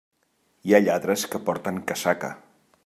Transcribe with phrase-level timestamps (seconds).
[0.69, 2.35] Hi ha lladres que porten casaca.